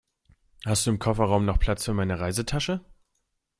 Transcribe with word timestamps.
Hast 0.65 0.87
du 0.87 0.89
im 0.89 0.97
Kofferraum 0.97 1.45
noch 1.45 1.59
Platz 1.59 1.85
für 1.85 1.93
meine 1.93 2.19
Reisetasche? 2.19 2.83